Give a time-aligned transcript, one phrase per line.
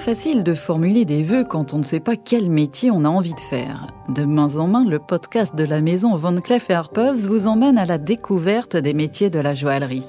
[0.00, 3.34] facile de formuler des vœux quand on ne sait pas quel métier on a envie
[3.34, 3.88] de faire.
[4.08, 7.84] De main en main, le podcast de la maison Van Cleef Arpels vous emmène à
[7.84, 10.04] la découverte des métiers de la joaillerie.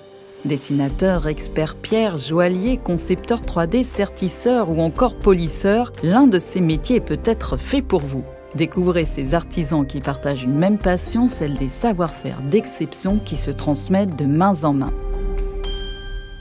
[0.46, 7.58] Dessinateur, expert pierre, joaillier, concepteur 3D, sertisseur ou encore polisseur, l'un de ces métiers peut-être
[7.58, 8.24] fait pour vous.
[8.56, 14.16] Découvrez ces artisans qui partagent une même passion, celle des savoir-faire d'exception qui se transmettent
[14.16, 14.94] de main en main.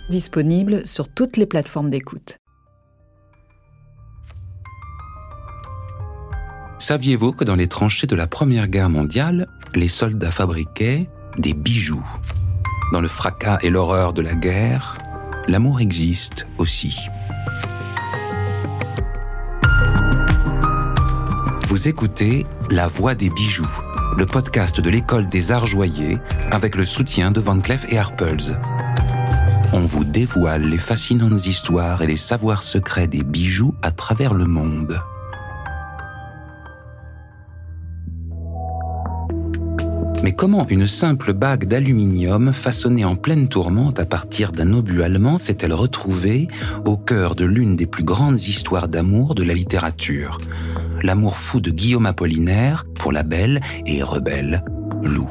[0.08, 2.36] Disponible sur toutes les plateformes d'écoute.
[6.80, 12.02] Saviez-vous que dans les tranchées de la Première Guerre mondiale, les soldats fabriquaient des bijoux?
[12.94, 14.96] Dans le fracas et l'horreur de la guerre,
[15.46, 16.96] l'amour existe aussi.
[21.68, 23.70] Vous écoutez La Voix des bijoux,
[24.16, 26.16] le podcast de l'école des arts joyers
[26.50, 28.58] avec le soutien de Van Cleef et Arpels.
[29.74, 34.46] On vous dévoile les fascinantes histoires et les savoirs secrets des bijoux à travers le
[34.46, 34.98] monde.
[40.30, 45.38] Mais comment une simple bague d'aluminium façonnée en pleine tourmente à partir d'un obus allemand
[45.38, 46.46] s'est-elle retrouvée
[46.84, 50.38] au cœur de l'une des plus grandes histoires d'amour de la littérature?
[51.02, 54.62] L'amour fou de Guillaume Apollinaire pour la belle et rebelle
[55.02, 55.26] Lou.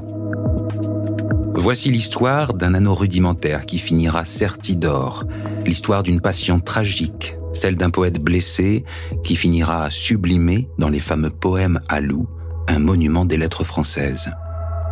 [1.54, 5.24] Voici l'histoire d'un anneau rudimentaire qui finira serti d'or,
[5.66, 8.84] l'histoire d'une passion tragique, celle d'un poète blessé
[9.24, 12.28] qui finira sublimé dans les fameux poèmes à Lou,
[12.68, 14.30] un monument des lettres françaises.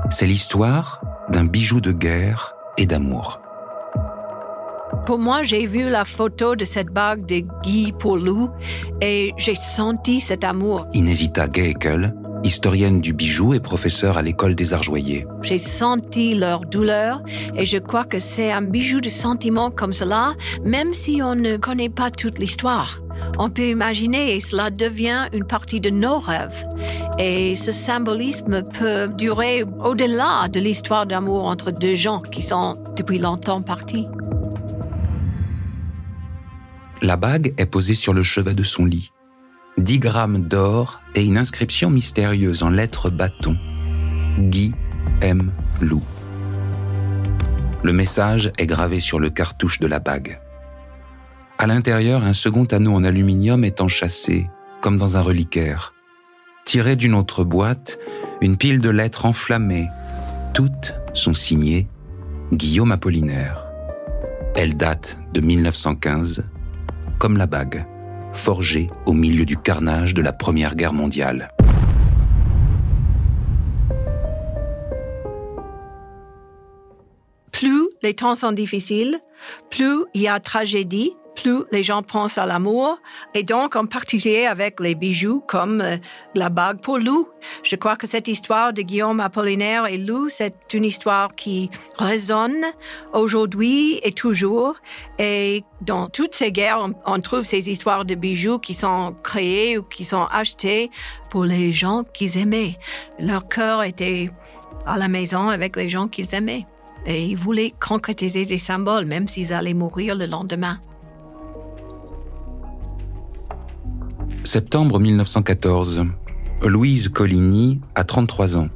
[0.09, 3.41] C'est l'histoire d'un bijou de guerre et d'amour.
[5.05, 8.49] Pour moi, j'ai vu la photo de cette bague de Guy Paulou
[9.01, 10.87] et j'ai senti cet amour.
[10.93, 15.25] Inesita Geekel, historienne du bijou et professeure à l'école des arts joyers.
[15.43, 17.21] J'ai senti leur douleur
[17.55, 21.57] et je crois que c'est un bijou de sentiment comme cela, même si on ne
[21.57, 23.01] connaît pas toute l'histoire.
[23.39, 26.65] On peut imaginer et cela devient une partie de nos rêves.
[27.19, 33.19] Et ce symbolisme peut durer au-delà de l'histoire d'amour entre deux gens qui sont depuis
[33.19, 34.07] longtemps partis.
[37.03, 39.11] La bague est posée sur le chevet de son lit.
[39.77, 43.55] 10 grammes d'or et une inscription mystérieuse en lettres bâton.
[44.39, 44.73] Guy
[45.21, 45.51] M.
[45.81, 46.01] Lou.
[47.83, 50.39] Le message est gravé sur le cartouche de la bague.
[51.59, 54.47] À l'intérieur, un second anneau en aluminium est enchâssé,
[54.79, 55.95] comme dans un reliquaire.
[56.65, 57.97] Tiré d'une autre boîte,
[58.41, 59.87] une pile de lettres enflammées.
[60.53, 61.87] Toutes sont signées
[62.53, 63.65] Guillaume Apollinaire.
[64.55, 66.45] Elles datent de 1915,
[67.17, 67.87] comme la bague,
[68.33, 71.49] forgée au milieu du carnage de la Première Guerre mondiale.
[77.51, 79.19] Plus les temps sont difficiles,
[79.71, 82.99] plus il y a tragédie, plus les gens pensent à l'amour,
[83.33, 85.97] et donc en particulier avec les bijoux comme euh,
[86.35, 87.29] la bague pour Lou.
[87.63, 92.65] Je crois que cette histoire de Guillaume Apollinaire et Lou, c'est une histoire qui résonne
[93.13, 94.75] aujourd'hui et toujours.
[95.19, 99.77] Et dans toutes ces guerres, on, on trouve ces histoires de bijoux qui sont créés
[99.77, 100.89] ou qui sont achetés
[101.29, 102.77] pour les gens qu'ils aimaient.
[103.19, 104.31] Leur cœur était
[104.85, 106.65] à la maison avec les gens qu'ils aimaient.
[107.05, 110.79] Et ils voulaient concrétiser des symboles, même s'ils allaient mourir le lendemain.
[114.47, 116.05] Septembre 1914.
[116.65, 118.69] Louise Coligny a 33 ans.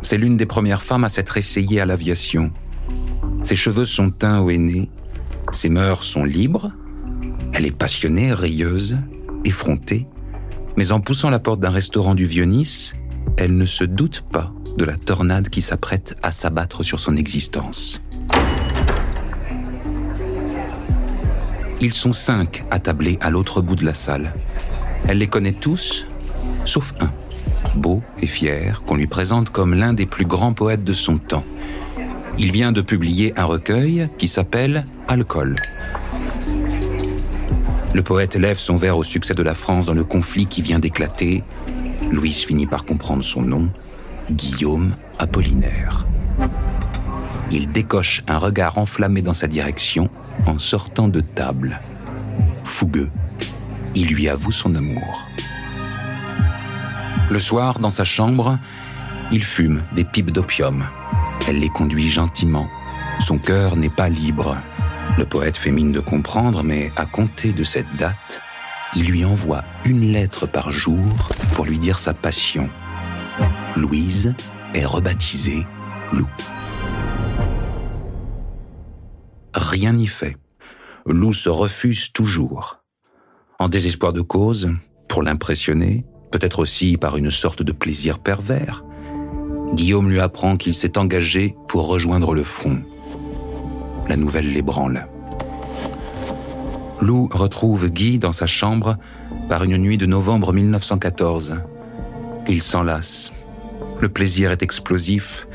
[0.00, 2.50] C'est l'une des premières femmes à s'être essayée à l'aviation.
[3.42, 4.88] Ses cheveux sont teints au aîné.
[5.52, 6.72] Ses mœurs sont libres.
[7.52, 8.96] Elle est passionnée, rieuse,
[9.44, 10.06] effrontée.
[10.78, 12.94] Mais en poussant la porte d'un restaurant du Vieux-Nice,
[13.36, 18.00] elle ne se doute pas de la tornade qui s'apprête à s'abattre sur son existence.
[21.82, 24.32] Ils sont cinq attablés à l'autre bout de la salle.
[25.08, 26.06] Elle les connaît tous,
[26.64, 27.10] sauf un,
[27.76, 31.44] beau et fier, qu'on lui présente comme l'un des plus grands poètes de son temps.
[32.38, 35.56] Il vient de publier un recueil qui s'appelle Alcool.
[37.92, 40.78] Le poète lève son verre au succès de la France dans le conflit qui vient
[40.78, 41.42] d'éclater.
[42.12, 43.68] Louise finit par comprendre son nom,
[44.30, 46.06] Guillaume Apollinaire.
[47.50, 50.08] Il décoche un regard enflammé dans sa direction
[50.46, 51.80] en sortant de table.
[52.62, 53.10] Fougueux,
[54.00, 55.28] il lui avoue son amour.
[57.30, 58.58] Le soir, dans sa chambre,
[59.30, 60.86] il fume des pipes d'opium.
[61.46, 62.66] Elle les conduit gentiment.
[63.18, 64.56] Son cœur n'est pas libre.
[65.18, 68.40] Le poète fait mine de comprendre, mais à compter de cette date,
[68.96, 72.70] il lui envoie une lettre par jour pour lui dire sa passion.
[73.76, 74.34] Louise
[74.72, 75.66] est rebaptisée
[76.12, 76.26] Lou.
[79.52, 80.38] Rien n'y fait.
[81.04, 82.79] Lou se refuse toujours.
[83.60, 84.70] En désespoir de cause,
[85.06, 88.86] pour l'impressionner, peut-être aussi par une sorte de plaisir pervers,
[89.74, 92.80] Guillaume lui apprend qu'il s'est engagé pour rejoindre le front.
[94.08, 95.06] La nouvelle l'ébranle.
[97.02, 98.96] Lou retrouve Guy dans sa chambre
[99.50, 101.56] par une nuit de novembre 1914.
[102.48, 103.30] Il s'enlace.
[104.00, 105.46] Le plaisir est explosif.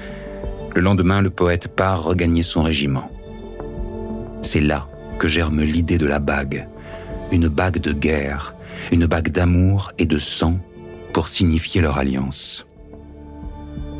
[0.76, 3.10] Le lendemain, le poète part regagner son régiment.
[4.44, 4.88] C'est là
[5.18, 6.68] que germe l'idée de la bague.
[7.32, 8.56] Une bague de guerre,
[8.92, 10.60] une bague d'amour et de sang
[11.14, 12.66] pour signifier leur alliance.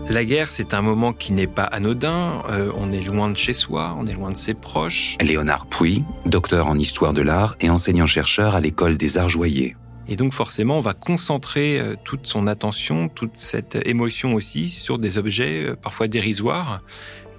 [0.08, 2.44] La guerre, c'est un moment qui n'est pas anodin.
[2.50, 5.18] Euh, on est loin de chez soi, on est loin de ses proches.
[5.20, 9.76] Léonard Pouy, docteur en histoire de l'art et enseignant-chercheur à l'école des arts joyers.
[10.08, 15.00] Et donc forcément, on va concentrer euh, toute son attention, toute cette émotion aussi sur
[15.00, 16.84] des objets euh, parfois dérisoires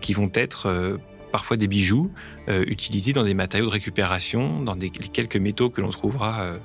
[0.01, 0.99] qui vont être
[1.33, 2.11] parfois des bijoux
[2.49, 6.59] euh, utilisés dans des matériaux de récupération, dans les quelques métaux que l'on trouvera euh,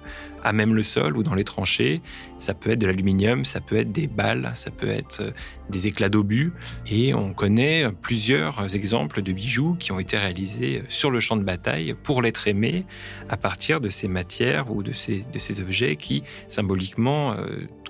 [0.44, 2.02] à même le sol ou dans les tranchées.
[2.38, 5.32] Ça peut être de l'aluminium, ça peut être des balles, ça peut être euh,
[5.70, 6.54] des éclats d'obus.
[6.88, 11.44] Et on connaît plusieurs exemples de bijoux qui ont été réalisés sur le champ de
[11.44, 12.86] bataille pour l'être aimé
[13.30, 17.36] à partir de ces matières ou de ces objets qui, symboliquement,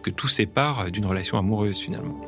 [0.03, 2.19] que tout sépare d'une relation amoureuse finalement.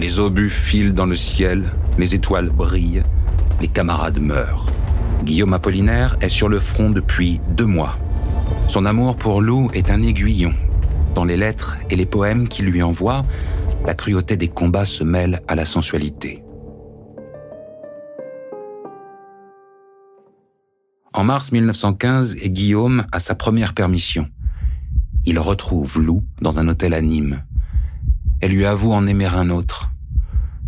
[0.00, 3.02] Les obus filent dans le ciel, les étoiles brillent,
[3.60, 4.66] les camarades meurent.
[5.22, 7.96] Guillaume Apollinaire est sur le front depuis deux mois.
[8.68, 10.52] Son amour pour Lou est un aiguillon.
[11.14, 13.22] Dans les lettres et les poèmes qu'il lui envoie,
[13.86, 16.42] la cruauté des combats se mêle à la sensualité.
[21.12, 24.28] En mars 1915, Guillaume a sa première permission.
[25.24, 27.44] Il retrouve Lou dans un hôtel à Nîmes.
[28.44, 29.88] Elle lui avoue en aimer un autre.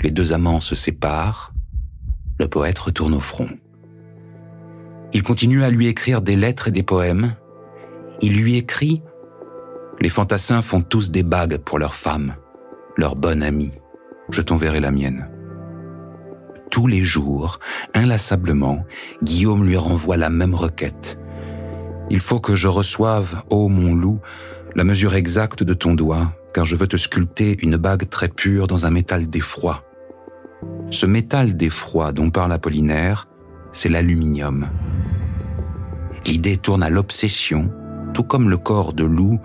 [0.02, 1.52] Les deux amants se séparent.
[2.40, 3.50] Le poète retourne au front.
[5.12, 7.37] Il continue à lui écrire des lettres et des poèmes.
[8.23, 9.02] Il lui écrit
[10.00, 12.37] Les fantassins font tous des bagues pour leurs femmes,
[12.96, 13.73] leur bonne amie.
[14.31, 15.29] Je t'enverrai la mienne.
[16.70, 17.58] Tous les jours,
[17.93, 18.87] inlassablement,
[19.22, 21.19] Guillaume lui renvoie la même requête.
[22.08, 24.19] Il faut que je reçoive, ô mon loup,
[24.75, 28.67] la mesure exacte de ton doigt, car je veux te sculpter une bague très pure
[28.67, 29.85] dans un métal d'effroi.
[30.91, 33.29] Ce métal d'effroi dont parle Apollinaire,
[33.73, 34.67] c'est l'aluminium.
[36.25, 37.70] L'idée tourne à l'obsession,
[38.14, 39.38] tout comme le corps de loup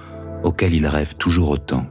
[0.45, 1.85] auquel il rêve toujours autant.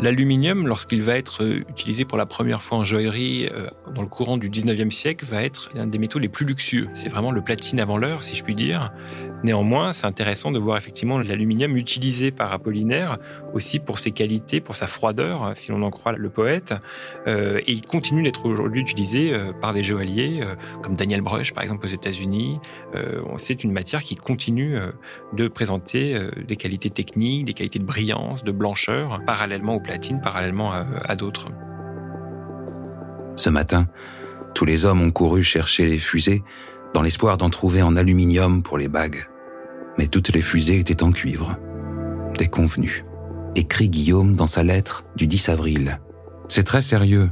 [0.00, 4.08] L'aluminium, lorsqu'il va être euh, utilisé pour la première fois en joaillerie euh, dans le
[4.08, 6.88] courant du 19e siècle, va être l'un des métaux les plus luxueux.
[6.94, 8.92] C'est vraiment le platine avant l'heure, si je puis dire.
[9.42, 13.18] Néanmoins, c'est intéressant de voir effectivement l'aluminium utilisé par Apollinaire
[13.54, 16.74] aussi pour ses qualités, pour sa froideur, si l'on en croit le poète.
[17.26, 20.44] Euh, et il continue d'être aujourd'hui utilisé par des joailliers
[20.82, 22.60] comme Daniel Brush, par exemple, aux États-Unis.
[23.36, 24.76] c'est une matière qui continue
[25.32, 29.80] de présenter des qualités techniques, des qualités de brillance, de blancheur, parallèlement au
[30.22, 31.48] parallèlement à, d'autres.
[33.36, 33.86] Ce matin,
[34.54, 36.42] tous les hommes ont couru chercher les fusées
[36.94, 39.26] dans l'espoir d'en trouver en aluminium pour les bagues.
[39.98, 41.54] Mais toutes les fusées étaient en cuivre.
[42.38, 43.04] Déconvenu.
[43.56, 46.00] Écrit Guillaume dans sa lettre du 10 avril.
[46.48, 47.30] C'est très sérieux.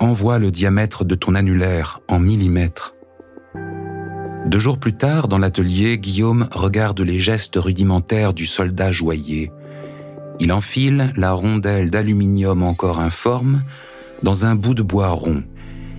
[0.00, 2.94] Envoie le diamètre de ton annulaire en millimètres.
[4.46, 9.48] Deux jours plus tard, dans l'atelier, Guillaume regarde les gestes rudimentaires du soldat joyeux
[10.42, 13.62] il enfile la rondelle d'aluminium encore informe
[14.24, 15.44] dans un bout de bois rond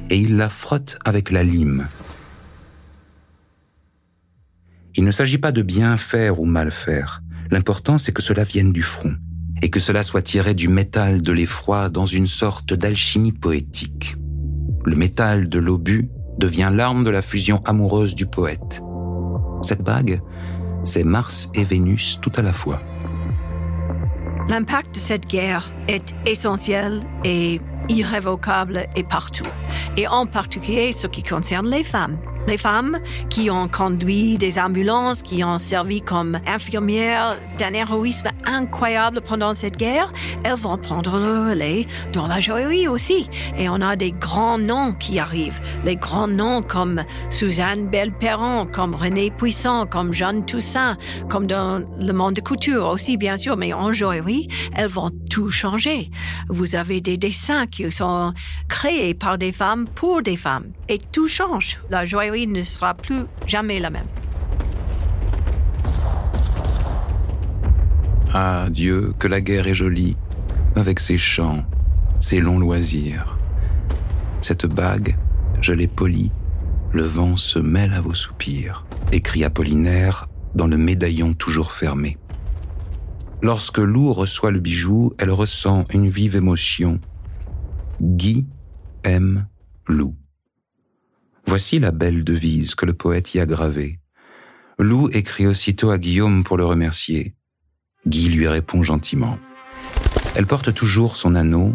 [0.10, 1.88] et il la frotte avec la lime.
[4.96, 7.24] Il ne s'agit pas de bien faire ou mal faire.
[7.52, 9.16] L'important, c'est que cela vienne du front
[9.62, 14.18] et que cela soit tiré du métal de l'effroi dans une sorte d'alchimie poétique.
[14.84, 18.82] Le métal de l'obus devient l'arme de la fusion amoureuse du poète.
[19.62, 20.22] Cette bague,
[20.84, 22.82] c'est Mars et Vénus tout à la fois.
[24.50, 29.48] L'impact de cette guerre est essentiel et irrévocable et partout,
[29.98, 32.18] et en particulier ce qui concerne les femmes.
[32.46, 33.00] Les femmes
[33.30, 39.78] qui ont conduit des ambulances, qui ont servi comme infirmières d'un héroïsme incroyable pendant cette
[39.78, 40.12] guerre,
[40.44, 43.30] elles vont prendre le relais dans la joaillerie aussi.
[43.58, 45.62] Et on a des grands noms qui arrivent.
[45.86, 50.98] Des grands noms comme Suzanne Belperron, comme René Puissant, comme Jeanne Toussaint,
[51.30, 53.56] comme dans le monde de couture aussi, bien sûr.
[53.56, 56.12] Mais en joaillerie, elles vont tout changer.
[56.48, 58.36] Vous avez des dessins qui sont
[58.68, 60.68] créés par des femmes pour des femmes.
[60.90, 61.80] Et tout change.
[61.90, 64.06] La joaillerie ne sera plus jamais la même.
[68.32, 70.16] Ah Dieu, que la guerre est jolie,
[70.76, 71.64] avec ses chants,
[72.20, 73.36] ses longs loisirs.
[74.42, 75.18] Cette bague,
[75.62, 76.32] je l'ai polie,
[76.92, 78.86] le vent se mêle à vos soupirs.
[79.12, 82.20] écrit Apollinaire dans le médaillon toujours fermé.
[83.44, 87.02] Lorsque Lou reçoit le bijou, elle ressent une vive émotion.
[88.02, 88.46] Guy
[89.04, 89.48] aime
[89.86, 90.16] Lou.
[91.46, 94.00] Voici la belle devise que le poète y a gravée.
[94.80, 97.36] Lou écrit aussitôt à Guillaume pour le remercier.
[98.08, 99.38] Guy lui répond gentiment.
[100.36, 101.74] Elle porte toujours son anneau,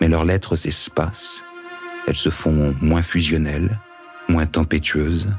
[0.00, 1.42] mais leurs lettres s'espacent.
[2.06, 3.80] Elles se font moins fusionnelles,
[4.28, 5.34] moins tempétueuses.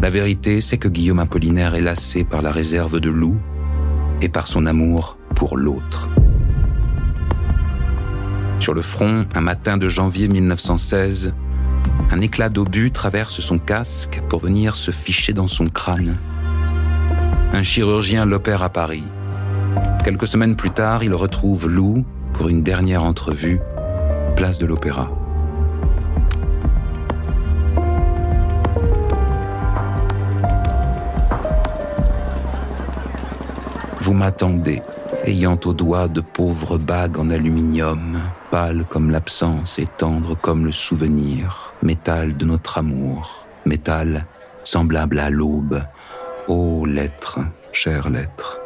[0.00, 3.38] La vérité, c'est que Guillaume Apollinaire est lassé par la réserve de Lou
[4.20, 6.08] et par son amour pour l'autre.
[8.60, 11.32] Sur le front, un matin de janvier 1916,
[12.10, 16.16] un éclat d'obus traverse son casque pour venir se ficher dans son crâne.
[17.52, 19.04] Un chirurgien l'opère à Paris.
[20.04, 23.60] Quelques semaines plus tard, il retrouve Lou pour une dernière entrevue,
[24.36, 25.10] place de l'Opéra.
[34.10, 34.82] Vous m'attendez,
[35.24, 38.18] ayant au doigt de pauvres bagues en aluminium,
[38.50, 44.26] pâle comme l'absence et tendre comme le souvenir, métal de notre amour, métal
[44.64, 45.84] semblable à l'aube,
[46.48, 47.38] ô lettre,
[47.70, 48.58] chère lettre.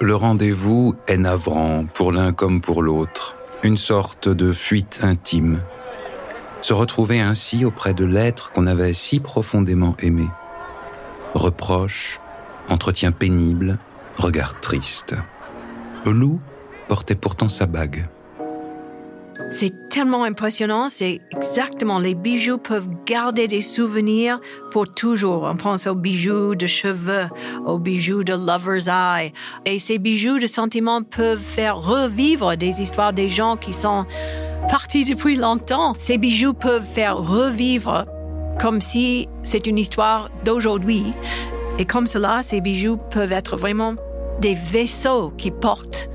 [0.00, 5.60] Le rendez-vous est navrant pour l'un comme pour l'autre, une sorte de fuite intime.
[6.62, 10.26] Se retrouver ainsi auprès de l'être qu'on avait si profondément aimé.
[11.34, 12.18] Reproche,
[12.68, 13.78] entretien pénible,
[14.20, 15.16] regard triste.
[16.04, 16.40] Lou
[16.88, 18.08] portait pourtant sa bague.
[19.50, 25.42] C'est tellement impressionnant, c'est exactement, les bijoux peuvent garder des souvenirs pour toujours.
[25.42, 27.26] On pense aux bijoux de cheveux,
[27.66, 29.32] aux bijoux de lover's eye.
[29.64, 34.06] Et ces bijoux de sentiments peuvent faire revivre des histoires des gens qui sont
[34.68, 35.94] partis depuis longtemps.
[35.96, 38.06] Ces bijoux peuvent faire revivre
[38.60, 41.12] comme si c'est une histoire d'aujourd'hui.
[41.78, 43.94] Et comme cela, ces bijoux peuvent être vraiment
[44.40, 46.10] des vaisseaux qui portent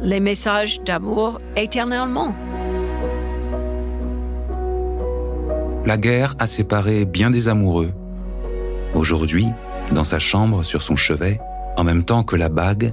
[0.00, 2.34] les messages d'amour éternellement.
[5.86, 7.92] La guerre a séparé bien des amoureux.
[8.94, 9.46] Aujourd'hui,
[9.92, 11.40] dans sa chambre sur son chevet,
[11.76, 12.92] en même temps que la bague,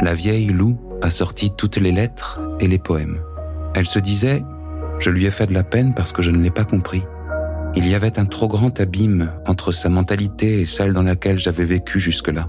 [0.00, 3.20] la vieille Lou a sorti toutes les lettres et les poèmes.
[3.74, 4.42] Elle se disait,
[4.98, 7.02] je lui ai fait de la peine parce que je ne l'ai pas compris.
[7.74, 11.64] Il y avait un trop grand abîme entre sa mentalité et celle dans laquelle j'avais
[11.64, 12.48] vécu jusque-là.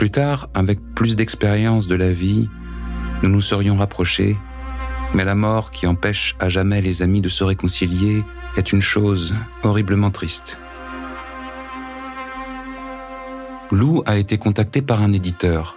[0.00, 2.48] Plus tard, avec plus d'expérience de la vie,
[3.22, 4.34] nous nous serions rapprochés,
[5.12, 8.24] mais la mort qui empêche à jamais les amis de se réconcilier
[8.56, 10.58] est une chose horriblement triste.
[13.70, 15.76] Lou a été contactée par un éditeur.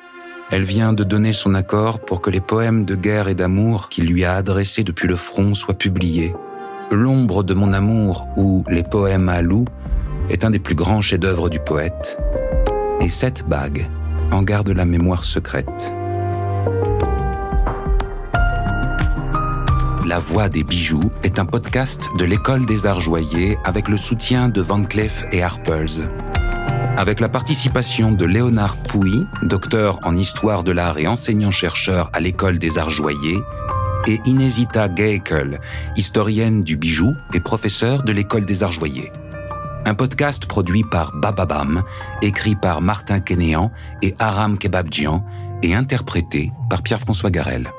[0.52, 4.06] Elle vient de donner son accord pour que les poèmes de guerre et d'amour qu'il
[4.06, 6.34] lui a adressés depuis le front soient publiés.
[6.92, 9.66] L'ombre de mon amour ou Les poèmes à Lou
[10.30, 12.18] est un des plus grands chefs-d'œuvre du poète.
[13.02, 13.86] Et cette bague
[14.32, 15.94] en garde la mémoire secrète.
[20.06, 24.50] La Voix des bijoux est un podcast de l'École des Arts Joyers avec le soutien
[24.50, 26.08] de Van Cleef et Harpers.
[26.98, 32.60] Avec la participation de Léonard Pouy, docteur en histoire de l'art et enseignant-chercheur à l'École
[32.60, 33.42] des Arts Joyers,
[34.08, 35.60] et Inesita Gaekel,
[35.96, 39.12] historienne du bijou et professeure de l'École des Arts Joyers.
[39.86, 41.84] Un podcast produit par Bababam,
[42.22, 43.70] écrit par Martin Kénéan
[44.02, 45.26] et Aram Kebabjian
[45.62, 47.70] et interprété par Pierre-François Garel.